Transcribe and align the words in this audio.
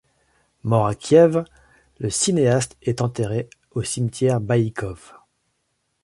Mort 0.63 0.87
à 0.87 0.95
Kiev, 0.95 1.43
le 1.99 2.09
cinéaste 2.09 2.75
est 2.81 3.01
enterré 3.01 3.51
au 3.75 3.83
cimetière 3.83 4.41
Baïkove. 4.41 5.13